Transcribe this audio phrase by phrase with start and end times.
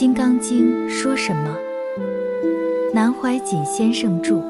[0.00, 1.54] 金刚经》说什么？
[2.94, 4.40] 南怀瑾先生著。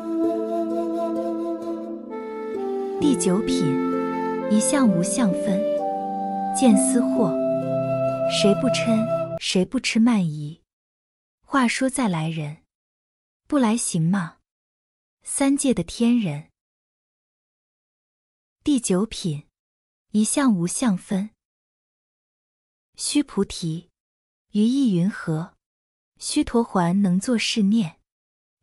[3.01, 3.67] 第九品，
[4.49, 5.61] 一相无相分，
[6.57, 7.33] 见思惑。
[8.31, 9.05] 谁不嗔？
[9.41, 10.61] 谁不吃慢疑？
[11.45, 12.59] 话说再来人，
[13.49, 14.37] 不来行吗？
[15.25, 16.45] 三界的天人。
[18.63, 19.49] 第九品，
[20.13, 21.31] 一相无相分。
[22.95, 23.90] 须菩提。
[24.53, 25.55] 于意云何？
[26.19, 28.01] 须陀环能作是念：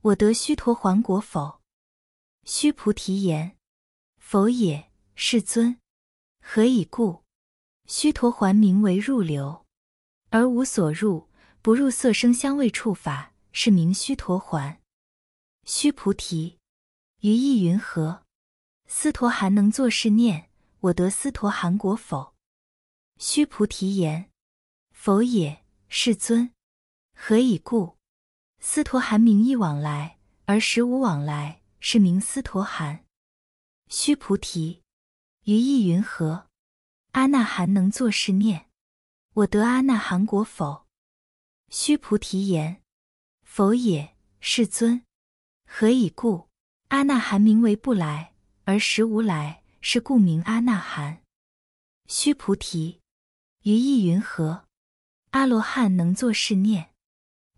[0.02, 1.62] 我得须陀环果否？
[2.44, 3.58] 须菩提言：
[4.18, 5.80] 否也，世尊。
[6.42, 7.24] 何以故？
[7.86, 9.66] 须陀环名为入流，
[10.30, 11.30] 而无所入，
[11.62, 14.82] 不入色声香味触法，是名须陀环。
[15.64, 16.58] 须菩提，
[17.22, 18.26] 于意云何？
[18.88, 20.50] 斯陀含能作是念：
[20.82, 22.34] 我得斯陀含果否？
[23.18, 24.30] 须菩提言：
[24.92, 25.64] 否也。
[25.90, 26.54] 世尊，
[27.16, 27.98] 何以故？
[28.60, 33.06] 斯陀含名义往来，而实无往来，是名斯陀含。
[33.88, 34.84] 须菩提，
[35.46, 36.50] 于意云何？
[37.14, 38.68] 阿那含能作是念：
[39.34, 40.86] 我得阿那含果否？
[41.70, 42.82] 须菩提言：
[43.44, 44.14] 否也。
[44.40, 45.04] 世尊，
[45.66, 46.50] 何以故？
[46.90, 48.36] 阿那含名为不来，
[48.66, 51.24] 而实无来，是故名阿那含。
[52.08, 53.02] 须菩提，
[53.64, 54.67] 于意云何？
[55.38, 56.96] 阿罗汉能作是念：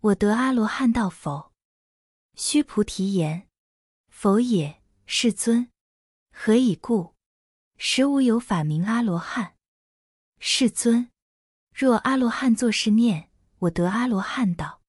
[0.02, 1.50] 我得阿罗汉道否？
[2.34, 3.48] 须菩提言：
[4.10, 4.82] 否也。
[5.06, 5.70] 世尊，
[6.30, 7.14] 何以故？
[7.78, 9.54] 实无有法名阿罗汉。
[10.38, 11.10] 世尊，
[11.74, 14.82] 若阿罗汉作是念：我得阿罗汉道，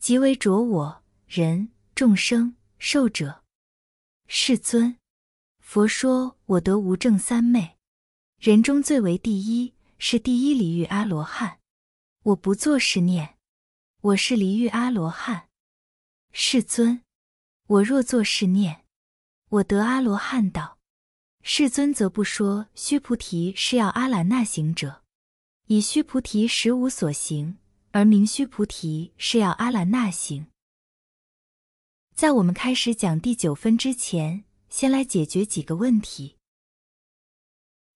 [0.00, 3.44] 即为着我人众生寿者。
[4.26, 4.98] 世尊，
[5.60, 7.78] 佛说我得无正三昧，
[8.40, 11.60] 人中最为第一，是第一离欲阿罗汉。
[12.24, 13.36] 我不作是念，
[14.00, 15.50] 我是离欲阿罗汉。
[16.32, 17.02] 世尊，
[17.66, 18.86] 我若作是念，
[19.50, 20.78] 我得阿罗汉道。
[21.42, 25.02] 世尊则不说须菩提是要阿兰那行者，
[25.66, 27.58] 以须菩提实无所行，
[27.90, 30.46] 而名须菩提是要阿兰那行。
[32.14, 36.38] 在我们开始讲第九分之前，先来解决几个问题。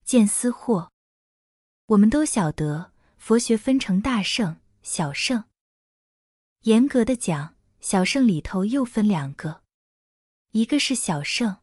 [0.04, 0.90] 见思惑，
[1.86, 2.92] 我们都晓得。
[3.18, 5.44] 佛学分成大圣、小圣。
[6.62, 9.62] 严格的讲，小圣里头又分两个，
[10.52, 11.58] 一个是小圣，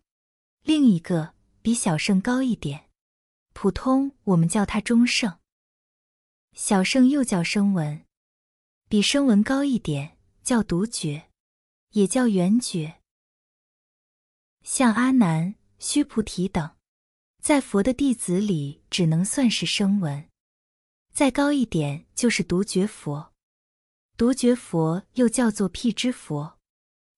[0.62, 2.90] 另一个比小圣高一点。
[3.54, 5.40] 普通我们叫它中圣。
[6.54, 8.06] 小圣又叫声闻，
[8.88, 11.30] 比声闻高一点，叫独觉，
[11.92, 13.02] 也叫圆觉。
[14.64, 16.76] 像阿难、须菩提等，
[17.42, 20.30] 在佛的弟子里，只能算是声闻。
[21.16, 23.32] 再高一点就是独觉佛，
[24.18, 26.60] 独觉佛又叫做辟支佛，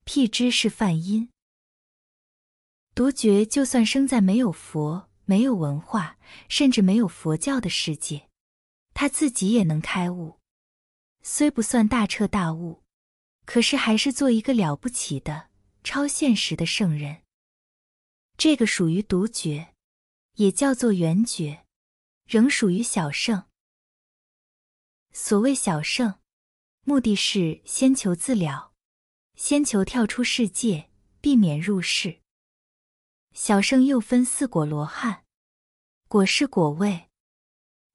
[0.06, 1.30] 辟支是梵音。
[2.94, 8.30] 独觉就算生在没有佛、没有文化，甚至没有佛教的世界，
[8.94, 10.38] 他自己也能开悟。
[11.24, 12.84] 虽不算大彻大悟，
[13.46, 15.50] 可是还是做一个了不起的
[15.84, 17.24] 超现实的圣人。
[18.38, 19.74] 这个属于独觉，
[20.36, 21.66] 也叫做圆觉，
[22.28, 23.47] 仍属于小圣。
[25.20, 26.20] 所谓小圣，
[26.84, 28.72] 目的是先求自了，
[29.34, 32.22] 先求跳出世界，避免入世。
[33.34, 35.26] 小圣又分四果罗汉，
[36.08, 37.10] 果是果位，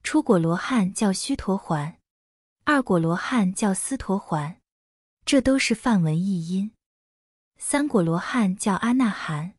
[0.02, 2.00] 初果罗汉叫须陀环，
[2.64, 4.60] 二果罗汉叫斯陀环，
[5.24, 6.72] 这都是梵文译音。
[7.56, 9.54] 三果罗汉叫阿那含，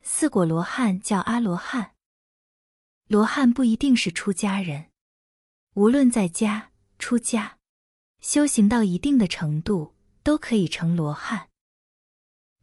[0.00, 1.94] 四果罗汉叫阿罗汉。
[3.08, 4.90] 罗汉不一定是出家人，
[5.74, 6.70] 无论在家。
[7.04, 7.58] 出家，
[8.22, 11.50] 修行到一定的程度，都可以成罗汉。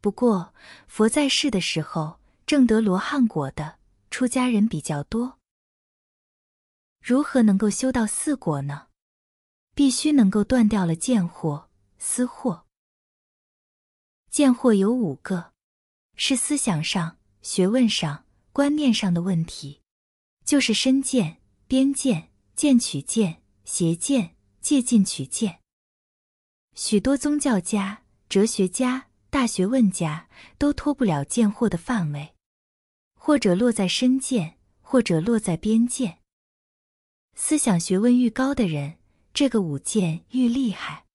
[0.01, 0.55] 不过，
[0.87, 3.77] 佛在世的时候，证得罗汉果的
[4.09, 5.37] 出家人比较多。
[7.03, 8.87] 如何能够修到四果呢？
[9.75, 11.67] 必须能够断掉了见惑、
[11.99, 12.63] 思惑。
[14.31, 15.53] 见惑有五个，
[16.15, 19.83] 是思想上、学问上、观念上的问题，
[20.43, 23.40] 就是身见、边见、见取见。
[23.73, 25.61] 邪见、借进取见，
[26.75, 30.27] 许多宗教家、哲学家、大学问家
[30.57, 32.35] 都脱不了见惑的范围，
[33.15, 36.19] 或者落在身见，或者落在边见。
[37.33, 38.97] 思想学问愈高的人，
[39.33, 41.05] 这个五见愈厉害。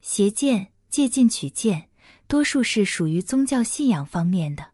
[0.00, 1.90] 邪见、借进取见，
[2.26, 4.72] 多数是属于宗教信仰方面的，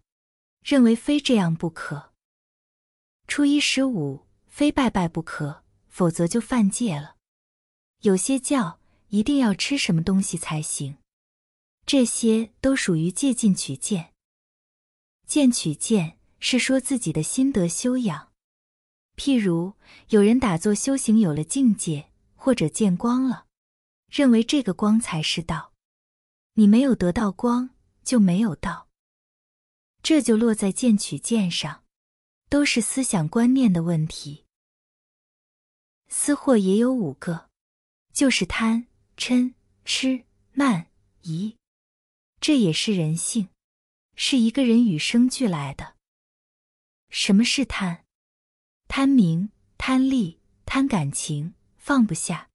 [0.64, 2.14] 认为非这样不可。
[3.28, 5.63] 初一十五，非拜拜不可。
[5.94, 7.14] 否则就犯戒了。
[8.00, 8.80] 有些教
[9.10, 10.98] 一定要吃什么东西才行。
[11.86, 14.12] 这些都属于借进取见。
[15.24, 18.32] 见取见是说自己的心得修养。
[19.16, 19.74] 譬如
[20.08, 23.46] 有人打坐修行有了境界，或者见光了，
[24.10, 25.72] 认为这个光才是道。
[26.54, 27.70] 你没有得到光，
[28.02, 28.88] 就没有道。
[30.02, 31.84] 这就落在见取见上，
[32.50, 34.43] 都是思想观念的问题。
[36.08, 37.50] 私货也有五个，
[38.12, 38.86] 就是贪、
[39.16, 39.54] 嗔、
[39.84, 40.86] 痴、慢、
[41.22, 41.56] 疑，
[42.40, 43.48] 这也是人性，
[44.14, 45.96] 是一个人与生俱来的。
[47.10, 48.02] 什么是贪？
[48.86, 52.50] 贪名、贪利、贪感情，放不下，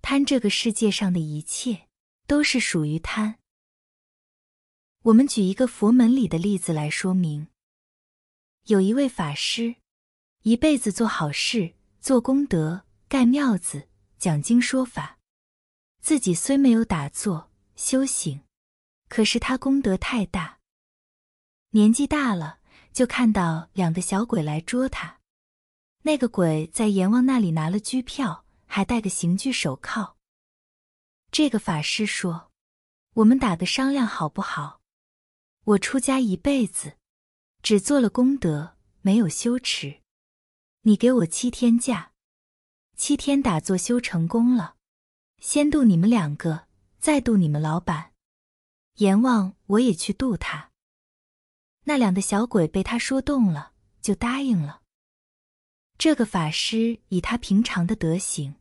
[0.00, 1.88] 贪这个世界上的一切，
[2.26, 3.38] 都是属于贪。
[5.02, 7.48] 我们举一个佛门里的例子来说明：
[8.66, 9.76] 有一位法师，
[10.42, 13.88] 一辈子做好事、做功德、盖庙子、
[14.18, 15.20] 讲经说法，
[16.00, 18.42] 自己虽没有打坐修行，
[19.08, 20.58] 可是他功德太大。
[21.70, 22.58] 年纪大了，
[22.92, 25.20] 就看到两个小鬼来捉他。
[26.02, 30.16] 那个鬼在阎王那里拿了拘票，还戴个刑具手铐。
[31.30, 32.50] 这个法师说
[33.14, 34.80] ：“我们打个商量好不好？
[35.62, 36.98] 我出家一辈子，
[37.62, 40.01] 只做了功德，没有修持。
[40.84, 42.10] 你给我七天假，
[42.96, 44.74] 七天打坐修成功了，
[45.38, 46.66] 先渡你们两个，
[46.98, 48.12] 再渡你们老板。
[48.96, 50.72] 阎王我也去渡他。”
[51.86, 54.82] 那两个小鬼被他说动了，就答应了。
[55.98, 58.56] 这个法师以他平常的德行，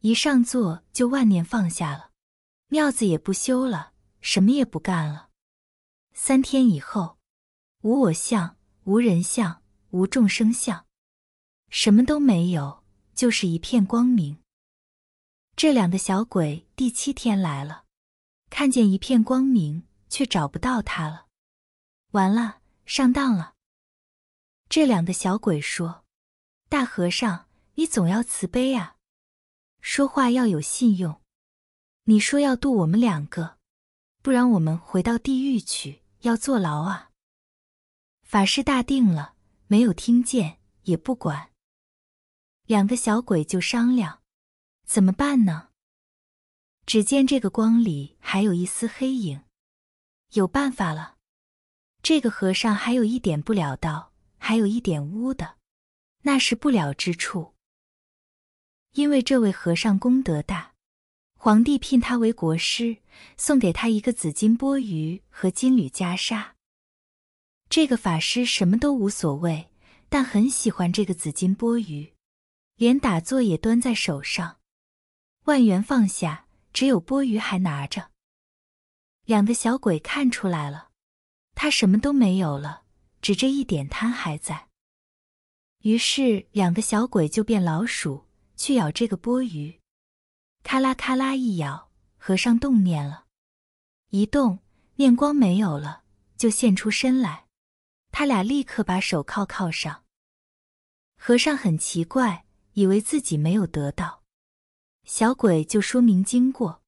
[0.00, 2.10] 一上座就万念放下了，
[2.68, 3.92] 庙子也不修了，
[4.22, 5.28] 什么也不干了。
[6.14, 7.18] 三天以后，
[7.82, 10.86] 无我相，无人相，无众生相，
[11.70, 12.84] 什么都没有，
[13.14, 14.38] 就是一片光明。
[15.56, 17.84] 这两个小鬼第七天来了，
[18.50, 21.26] 看见一片光明，却找不到他了，
[22.10, 23.54] 完了，上当了。
[24.68, 26.04] 这两个小鬼说。
[26.68, 28.94] 大和尚，你总要慈悲啊，
[29.80, 31.20] 说话要有信用。
[32.04, 33.58] 你说要渡我们两个，
[34.22, 37.10] 不然我们回到地狱去，要坐牢啊。
[38.22, 39.34] 法师大定了，
[39.66, 41.49] 没有听见，也不管。
[42.70, 44.20] 两个小鬼就商量，
[44.86, 45.70] 怎么办呢？
[46.86, 49.42] 只见这个光里还有一丝黑影，
[50.34, 51.16] 有办法了。
[52.00, 55.56] 这个和尚还有一点不了道，还有一点污的。
[56.22, 57.56] 那是不了之处，
[58.92, 60.74] 因为这位和尚功德大，
[61.36, 62.98] 皇帝聘他为国师，
[63.36, 66.52] 送给他一个紫金钵盂和金缕袈裟。
[67.68, 69.72] 这个法师什么都无所谓，
[70.08, 72.12] 但很喜欢这个紫金钵盂，
[72.80, 74.58] 连打坐也端在手上。
[75.44, 78.10] 万元放下，只有钵盂还拿着。
[79.26, 80.88] 两个小鬼看出来了，
[81.54, 82.84] 他什么都没有了，
[83.20, 84.68] 只这一点贪还在。
[85.82, 88.24] 于是，两个小鬼就变老鼠
[88.56, 89.78] 去咬这个钵盂，
[90.62, 93.26] 咔啦咔啦一咬，和尚动念了，
[94.08, 94.60] 一动
[94.94, 96.04] 念光没有了，
[96.38, 97.44] 就现出身来。
[98.10, 100.02] 他俩立刻把手铐铐上。
[101.18, 104.22] 和尚很奇怪，以为自己没有得到，
[105.04, 106.82] 小鬼就说明经过。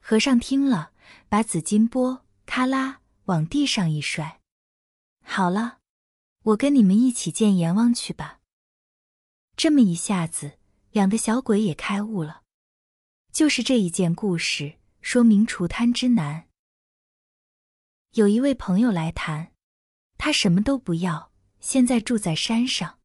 [0.00, 0.92] 和尚听了，
[1.28, 4.40] 把紫金钵咔啦往地上一摔，
[5.24, 5.78] 好了。
[6.42, 8.38] 我跟你们一起见阎王去吧。
[9.56, 10.58] 这么一下子，
[10.92, 12.42] 两个小鬼也开悟了。
[13.32, 16.48] 就是这一件故事，说明除贪之难。
[18.12, 19.52] 有一位朋友来谈，
[20.16, 23.00] 他什么都不要，现在住在山上，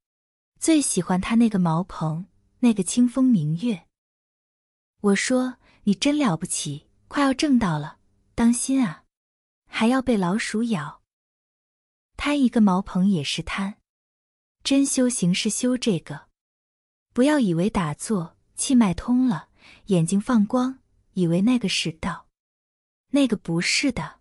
[0.61, 2.27] 最喜欢他那个茅棚，
[2.59, 3.87] 那个清风明月。
[4.99, 7.97] 我说你真了不起，快要挣到了，
[8.35, 9.03] 当心啊，
[9.65, 11.01] 还要被老鼠咬。
[12.15, 13.79] 贪一个茅棚也是贪，
[14.63, 16.27] 真修行是修这个。
[17.11, 19.49] 不要以为打坐气脉通了，
[19.87, 20.77] 眼睛放光，
[21.13, 22.27] 以为那个是道，
[23.07, 24.19] 那个不是的。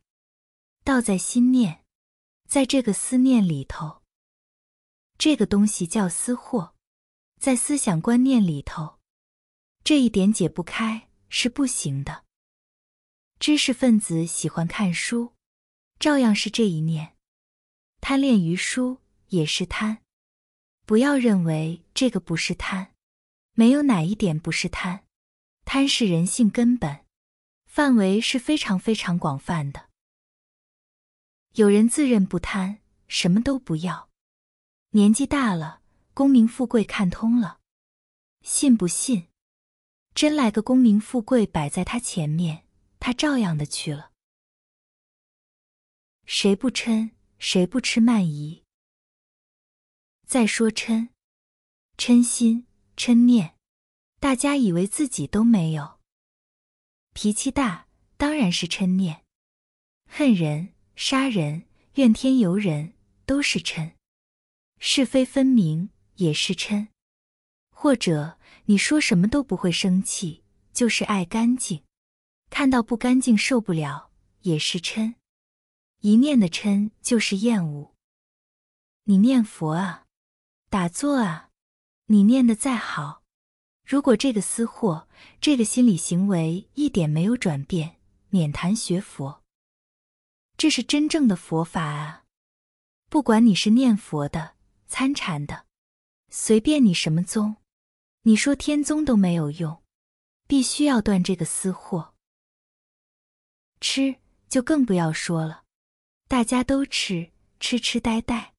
[0.85, 1.85] 道在心念，
[2.49, 4.00] 在这个思念里头。
[5.21, 6.75] 这个东西叫私货，
[7.39, 8.99] 在思想观念里头，
[9.85, 12.25] 这一点解不开是不行的。
[13.39, 15.35] 知识分子喜欢看书，
[15.99, 17.19] 照样是这一念。
[18.01, 18.97] 贪恋于书
[19.27, 19.99] 也是贪，
[20.87, 22.95] 不要认为这个不是贪，
[23.53, 25.05] 没有哪一点不是贪。
[25.67, 27.05] 贪是人性根本，
[27.67, 29.91] 范围是非常非常广泛的。
[31.57, 34.09] 有人自认不贪，什么都不要，
[34.93, 35.83] 年纪大了，
[36.15, 37.61] 功名富贵看通了，
[38.43, 39.29] 信不信？
[40.17, 42.67] 真来个功名富贵摆在他前面，
[42.99, 44.11] 他照样的去了。
[46.27, 47.13] 谁不嗔？
[47.39, 48.65] 谁不吃慢疑？
[50.27, 51.11] 再说嗔，
[51.97, 52.67] 嗔心、
[52.97, 53.55] 嗔念，
[54.19, 56.01] 大家以为自己都没有。
[57.15, 59.23] 脾气大，当然是嗔念；
[60.09, 62.95] 恨人、杀人、怨天尤人，
[63.25, 63.93] 都是嗔；
[64.81, 66.89] 是非分明，也是嗔。
[67.71, 71.85] 或者你说什么都不会生气，就是爱干净；
[72.51, 74.11] 看到不干净受不了，
[74.41, 75.15] 也是嗔。
[76.01, 77.95] 一念的嗔就是厌恶。
[79.05, 80.07] 你念佛啊，
[80.69, 81.51] 打坐啊，
[82.07, 83.23] 你念的再好，
[83.87, 85.09] 如果这个私货，
[85.41, 87.97] 这个心理行为一点没有转变，
[88.31, 89.43] 免谈学佛。
[90.57, 92.25] 这是真正的佛法啊！
[93.09, 94.55] 不管你是念佛的、
[94.91, 95.67] 参禅的，
[96.31, 97.57] 随便你什么宗，
[98.23, 99.83] 你说天宗都没有用，
[100.49, 102.13] 必须要断这个私货。
[103.81, 104.17] 吃
[104.49, 105.63] 就更不要说了。
[106.27, 107.31] 大家都吃，
[107.61, 108.53] 痴痴呆呆，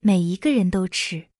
[0.00, 1.30] 每一个人都吃。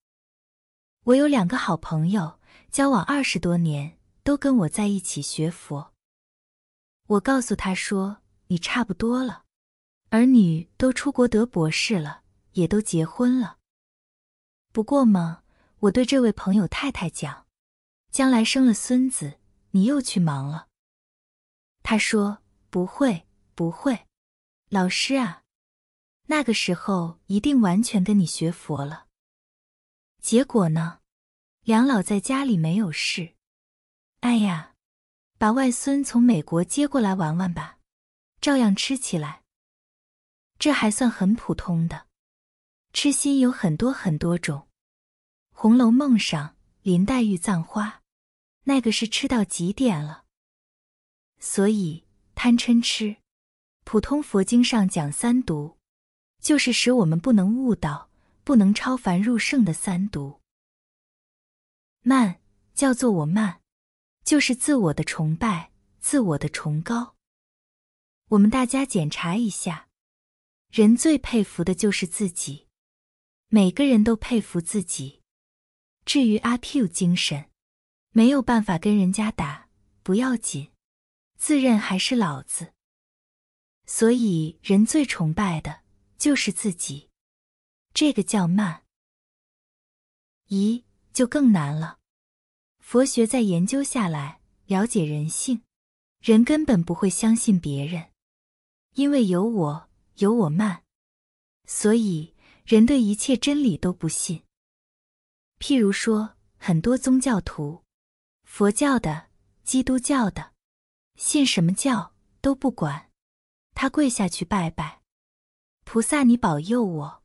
[1.03, 2.39] 我有两个好朋友，
[2.71, 5.93] 交往二十多年，都跟我在一起学佛。
[7.05, 9.45] 我告诉他说：“你差不多了，
[10.09, 13.56] 儿女都出国得博士了，也都结婚了。
[14.77, 15.41] 不过嘛，
[15.79, 17.47] 我对这位朋友太太讲，
[18.11, 19.39] 将来生了孙子，
[19.71, 20.67] 你又去忙了。”
[21.81, 24.05] 他说：“不会，不会，
[24.69, 25.41] 老师啊。”
[26.29, 29.07] 那个时候一定完全跟你学佛了。
[30.21, 30.99] 结果呢，
[31.63, 33.33] 梁老在家里没有事。
[34.19, 34.75] 哎呀，
[35.39, 37.79] 把外孙从美国接过来玩玩吧，
[38.39, 39.41] 照样吃起来。
[40.59, 42.05] 这还算很普通的。
[42.93, 44.59] 痴心有很多很多种，
[45.59, 48.03] 《红楼梦》上林黛玉葬花，
[48.65, 50.23] 那个是吃到极点了。
[51.39, 52.03] 所以
[52.35, 53.17] 贪嗔痴，
[53.83, 55.79] 普通佛经上讲三毒。
[56.39, 58.11] 就是使我们不能悟道、
[58.43, 60.41] 不能超凡入圣的三毒。
[62.01, 62.39] 慢
[62.75, 63.61] 叫做我慢，
[64.23, 67.15] 就是自我的崇拜、自我的崇高。
[68.29, 69.87] 我们大家检查一下，
[70.69, 72.67] 人最佩服的就是自己，
[73.47, 75.16] 每个人都佩服自己。
[76.07, 77.51] 至于阿 Q 精神，
[78.09, 79.69] 没有办法跟人家打，
[80.01, 80.71] 不要紧，
[81.37, 82.73] 自认还是老子。
[83.85, 85.81] 所以人最崇拜的。
[86.17, 87.11] 就是自己，
[87.93, 88.85] 这个叫慢。
[90.47, 90.83] 咦
[91.13, 91.99] 就更难了。
[92.79, 95.61] 佛学在研究下来，了解人性，
[96.19, 98.09] 人根本不会相信别人，
[98.95, 100.83] 因为有我，有我慢，
[101.67, 102.33] 所以
[102.65, 104.41] 人对一切真理都不信。
[105.59, 107.83] 譬如说，很多宗教徒，
[108.43, 109.29] 佛教的、
[109.63, 110.53] 基督教的，
[111.15, 113.09] 信什么教都不管，
[113.73, 115.01] 他跪下去拜拜。
[115.83, 117.23] 菩萨，你保佑我！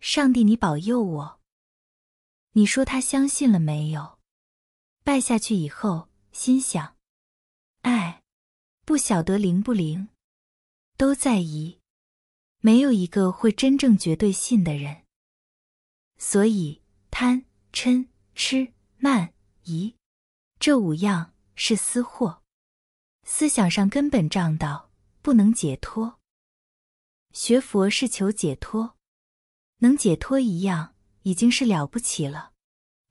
[0.00, 1.40] 上帝，你保佑我！
[2.52, 4.18] 你说他相信了没有？
[5.04, 6.96] 拜下去以后，心想：
[7.82, 8.22] 哎，
[8.84, 10.08] 不晓得灵不灵，
[10.96, 11.78] 都在疑，
[12.60, 15.04] 没有一个会真正绝对信的人。
[16.16, 19.32] 所以贪、嗔、痴、慢、
[19.64, 19.94] 疑
[20.58, 22.42] 这五样是私货，
[23.24, 24.90] 思想上根本障道，
[25.22, 26.18] 不能解脱。
[27.32, 28.96] 学佛是求解脱，
[29.78, 32.52] 能解脱一样已经是了不起了，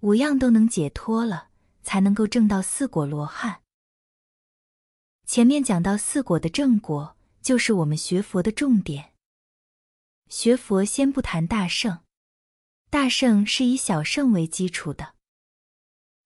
[0.01, 1.49] 五样都能解脱了，
[1.81, 3.61] 才能够证到四果罗汉。
[5.25, 9.13] 前面讲到四果的正果，就是我们学佛的重点。
[10.27, 12.03] 学佛先不谈大圣，
[12.91, 15.13] 大圣是以小圣为基础的，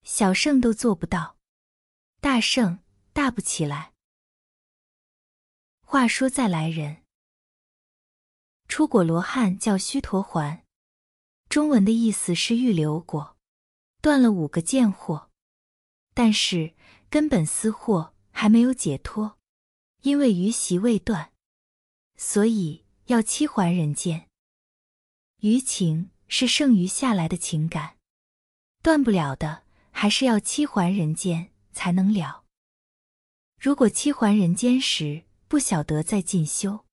[0.04, 1.38] 小圣都做不到，
[2.22, 2.80] 大圣
[3.12, 3.92] 大不起来。
[5.82, 7.04] 话说再来人。
[8.70, 10.66] 出果罗汉叫须陀环，
[11.50, 13.36] 中文的意思是预留果，
[14.02, 15.30] 断了五个贱货，
[16.14, 16.74] 但是
[17.10, 19.38] 根本私货还没有解脱，
[20.04, 21.34] 因为余习未断，
[22.16, 24.30] 所以要七还人间。
[25.42, 27.98] 余情是剩余下来的情感，
[28.82, 32.44] 断不了的，还是要七还人间才能了。
[33.60, 36.86] 如果七还人间时不晓得再进修。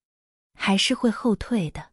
[0.63, 1.93] 还是会后退的。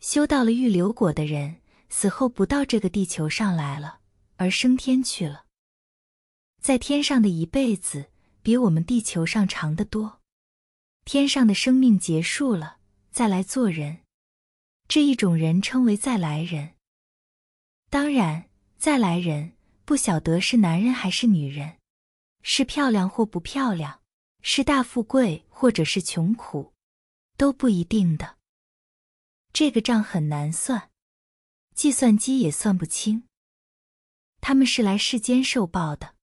[0.00, 4.00] 修到了预留果的人，死后不到这个地球上来了，
[4.36, 5.44] 而升天去了。
[6.62, 8.06] 在天上的一辈子
[8.42, 10.22] 比我们地球上长得多。
[11.04, 12.78] 天上的生命结束了，
[13.10, 13.98] 再来做人，
[14.86, 16.74] 这一种人称为再来人。
[17.90, 21.78] 当然，再来人不晓得是男人还是女人，
[22.42, 24.02] 是漂亮或不漂亮，
[24.42, 26.74] 是大富贵或者是穷苦，
[27.36, 28.38] 都不一定的。
[29.52, 30.90] 这个账很难算，
[31.74, 33.24] 计算机也算不清。
[34.40, 36.16] 他们是来世间受报的，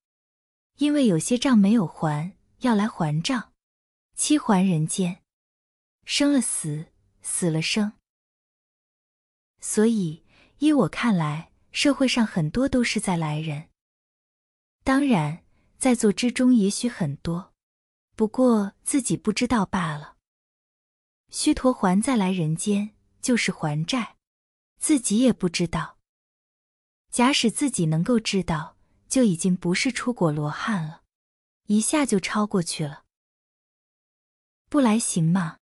[0.77, 3.53] 因为有些账没有还，要来还账，
[4.15, 5.23] 七还人间，
[6.05, 6.87] 生了死，
[7.21, 7.93] 死了生。
[9.61, 10.25] 所以
[10.57, 13.69] 依我看来，社会上很多都是在来人。
[14.83, 15.43] 当然，
[15.77, 17.53] 在座之中也许很多，
[18.15, 20.17] 不过自己不知道罢了。
[21.29, 24.17] 须陀还再来人间，就是还债，
[24.79, 25.97] 自己也不知道。
[27.09, 28.75] 假使自己能够知道，
[29.07, 31.03] 就已经不是出果罗汉了，
[31.67, 33.03] 一下就超过去了。
[34.67, 35.57] 不来行吗？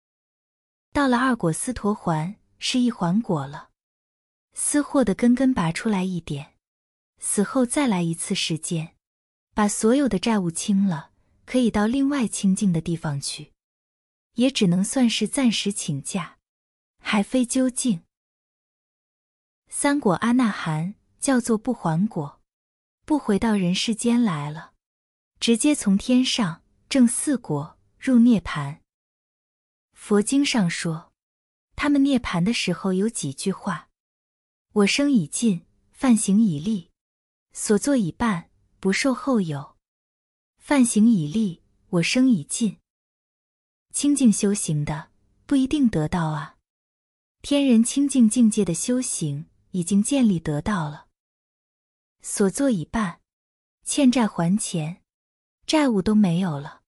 [0.93, 3.71] 到了二果斯陀环，是一环果了，
[4.59, 6.55] 私货的根根拔出来一点，
[7.19, 8.97] 死后再来一次世间，
[9.53, 11.11] 把所有的债务清了，
[11.45, 13.53] 可以到另外清净的地方去，
[14.37, 16.39] 也只能算是暂时请假，
[17.01, 18.03] 还非究竟。
[19.69, 20.95] 三果阿那含。
[21.19, 22.41] 叫做不还果，
[23.05, 24.75] 不回到人世间来了，
[25.41, 28.81] 直接从天上正四果入涅盘。
[29.93, 31.13] 佛经上说，
[31.75, 33.86] 他们涅盘的时候有几句话：
[34.77, 36.91] 我生已尽，犯行已立，
[37.55, 39.75] 所作已办，不受后有；
[40.59, 42.79] 犯行已立，我生已尽。
[43.95, 45.11] 清净修行的
[45.47, 46.59] 不一定得到啊，
[47.41, 51.07] 天人清净境界的修行已经建立得到了。
[52.21, 53.23] 所作已办，
[53.83, 55.03] 欠债还钱，
[55.65, 56.83] 债务都没有了，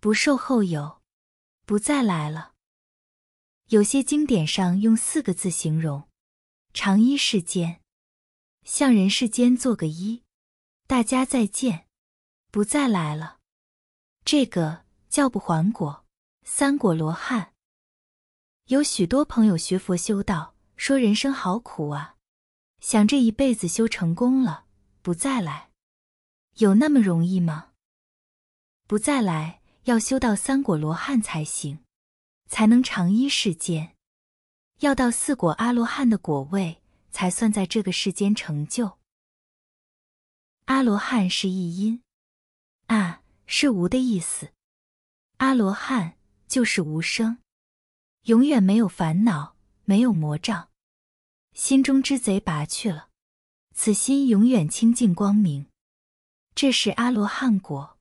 [0.00, 1.02] 不受后有，
[1.66, 2.54] 不再来了。
[3.66, 6.08] 有些经典上用四个字形容：
[6.72, 7.80] 长衣世间，
[8.64, 10.22] 向人世间做个揖，
[10.86, 11.86] 大家再见，
[12.50, 13.38] 不再来了。
[14.24, 16.06] 这个叫不还果，
[16.44, 17.52] 三果罗汉。
[18.66, 22.16] 有许多朋友学佛修道，说人生好苦啊。
[22.80, 24.64] 想这一辈子修成功了，
[25.02, 25.70] 不再来，
[26.56, 27.72] 有那么容易吗？
[28.86, 31.80] 不再来，要修到三果罗汉才行，
[32.48, 33.96] 才能长依世间；
[34.80, 38.98] 要到四果阿罗汉的果位，才算在这个世间成就。
[40.64, 42.02] 阿罗汉是一音，
[42.86, 44.52] 啊，是无的意思。
[45.36, 46.16] 阿罗汉
[46.48, 47.38] 就是无生，
[48.22, 50.70] 永远没有烦恼，没有魔障。
[51.52, 53.10] 心中之贼拔去了，
[53.74, 55.66] 此心永远清净光明，
[56.54, 57.98] 这是阿罗汉果。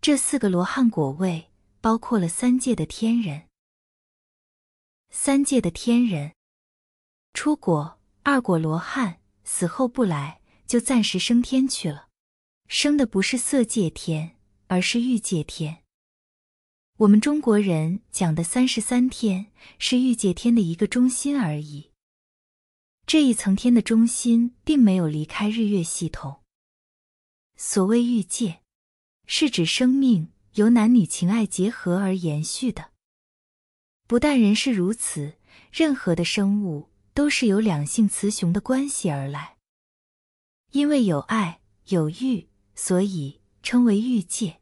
[0.00, 1.50] 这四个罗汉果位
[1.82, 3.47] 包括了三界的天人。
[5.10, 6.34] 三界的天人
[7.34, 12.08] 出果二果罗汉死后不来，就暂时升天去了。
[12.66, 15.84] 升的不是色界天，而是欲界天。
[16.98, 21.92] 我们中国人讲的三十三天，是欲界天的一个中心而已。
[23.06, 26.42] 这一层天的中心并没有离开日月系统。
[27.56, 28.60] 所谓欲界，
[29.26, 32.90] 是指生命由男女情爱结合而延续的。
[34.08, 35.34] 不但人是如此，
[35.70, 39.56] 任何的生物都是由两性雌雄的关系而来。
[40.72, 44.60] 因为有爱有欲，所以称为欲界。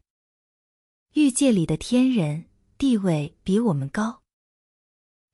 [1.14, 2.44] 欲界里的天人
[2.76, 4.22] 地位比我们高。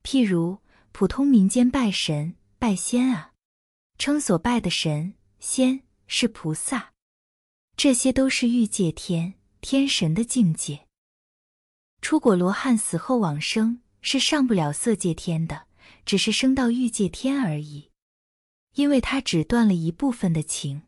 [0.03, 0.59] 譬如
[0.93, 2.35] 普通民间拜神。
[2.59, 3.33] 拜仙啊，
[3.97, 6.93] 称所拜的神仙是菩萨，
[7.75, 10.87] 这些都是欲界天天神的境界。
[11.99, 15.65] 出果罗汉死后往生是上不了色界天的，
[16.05, 17.89] 只是升到欲界天而已，
[18.75, 20.83] 因为他只断了一部分的情，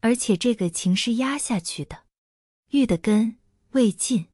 [0.00, 2.02] 而且这个情是压下去的，
[2.72, 3.38] 欲的根
[3.70, 4.26] 未尽，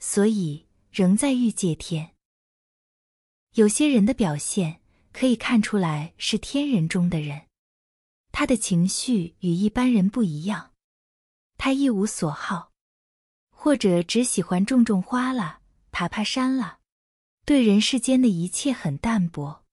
[0.00, 2.16] 所以仍在欲界天。
[3.52, 4.80] 有些人的表现。
[5.18, 7.46] 可以看出来是天人中的人，
[8.32, 10.72] 他的情绪与一般人不一样。
[11.56, 12.70] 他一无所好，
[13.48, 16.80] 或者只喜欢种种花啦、爬爬山啦，
[17.46, 19.64] 对人世间的一切很淡薄。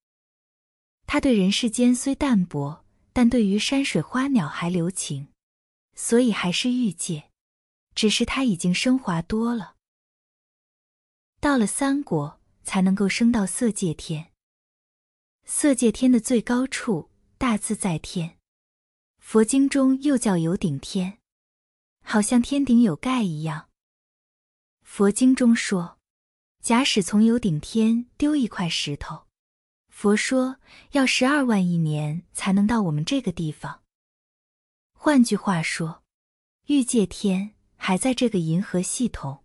[1.07, 5.29] 他对人世间虽淡薄，但对于山水花鸟还留情，
[5.95, 7.31] 所以还是欲界，
[7.95, 9.75] 只是他已经升华多了。
[11.39, 14.31] 到了三国，才能够升到色界天。
[15.43, 17.09] 色界天的最高处，
[17.39, 18.37] 大自在天，
[19.17, 21.17] 佛经中又叫有顶天，
[22.03, 23.69] 好像天顶有盖一样。
[24.83, 25.92] 佛经中说，
[26.63, 29.27] 假使从有顶天丢一块石头，
[29.89, 33.83] 佛说要十二万亿年才能到我们这个地方。
[34.93, 36.05] 换句话说，
[36.67, 39.43] 欲界天还在这个银河系统，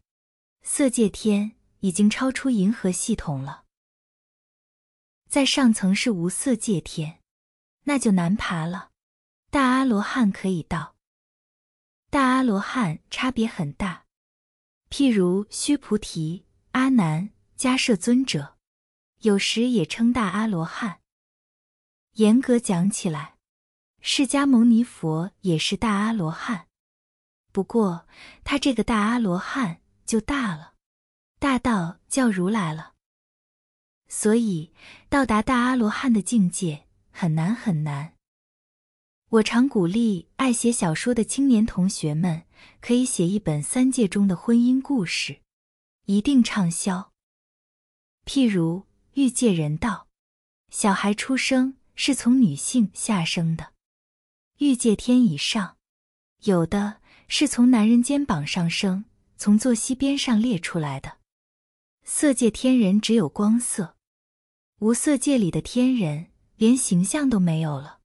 [0.62, 3.64] 色界天已经超出银河系统了。
[5.28, 7.18] 在上层是无色界天，
[7.82, 8.92] 那就难爬了。
[9.50, 10.94] 大阿罗汉可以到，
[12.10, 14.04] 大阿罗汉差别很大。
[14.88, 16.44] 譬如须菩提、
[16.78, 18.56] 阿难、迦摄尊者，
[19.22, 21.00] 有时也称大阿罗汉。
[22.12, 23.34] 严格讲起来，
[24.00, 26.68] 释迦牟尼佛也是大阿罗汉，
[27.50, 28.06] 不过
[28.44, 30.74] 他这个大阿罗汉就大了，
[31.40, 32.94] 大到叫如来了。
[34.06, 34.72] 所以
[35.08, 38.14] 到达大阿罗汉的境界很难很难。
[39.30, 42.44] 我常鼓励爱写小说的青年同学们，
[42.80, 45.40] 可以写一本三界中的婚姻故事，
[46.10, 47.12] 一定畅销。
[48.24, 50.08] 譬如欲界人道，
[50.70, 53.74] 小孩出生是从女性下生的；
[54.56, 55.76] 欲界天以上，
[56.44, 59.04] 有的是从男人肩膀上生，
[59.36, 61.18] 从坐膝边上裂出来的。
[62.04, 63.94] 色界天人只有光色。
[64.78, 68.00] 无色界里的天人连形象都没有了。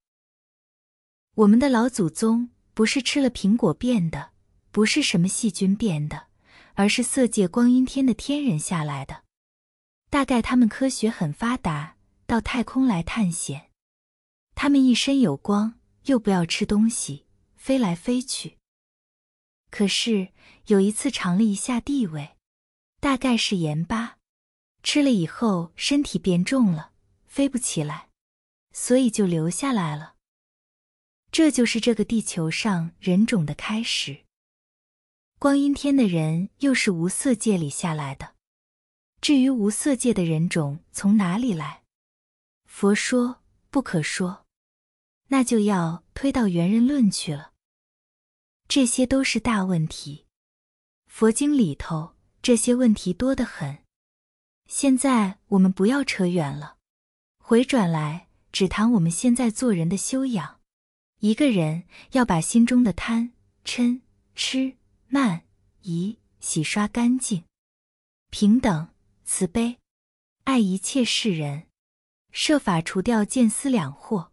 [1.35, 4.31] 我们的老祖宗不是吃了苹果变的，
[4.71, 6.27] 不是什么细菌变的，
[6.73, 9.23] 而是色界光阴天的天人下来的。
[10.09, 13.71] 大概他们科学很发达，到太空来探险。
[14.55, 18.57] 他们一身有光，又不要吃东西，飞来飞去。
[19.71, 20.29] 可是
[20.67, 22.37] 有一次尝了一下地味，
[22.99, 24.17] 大概是盐巴。
[24.83, 26.91] 吃了以后，身体变重了，
[27.25, 28.09] 飞不起来，
[28.71, 30.13] 所以就留下来了。
[31.31, 34.25] 这就是这个地球上人种的开始。
[35.43, 38.35] 光阴天的人又是无色界里下来的。
[39.19, 41.83] 至于无色界的人种从哪里来，
[42.63, 44.45] 佛说不可说，
[45.27, 47.51] 那就要推到猿人论去了。
[48.69, 50.27] 这些都是大问题。
[51.07, 53.79] 佛经里头这些问题多得很。
[54.69, 56.77] 现在我们不要扯远了，
[57.37, 60.61] 回转来只谈我们现在做人的修养。
[61.19, 63.33] 一个人要把心中的贪、
[63.65, 63.99] 嗔、
[64.35, 64.77] 痴、
[65.13, 65.43] 慢、
[65.83, 67.43] 宜洗刷干净，
[68.31, 68.89] 平等、
[69.23, 69.77] 慈悲、
[70.45, 71.67] 爱一切世人，
[72.31, 74.31] 设法除掉见思两惑。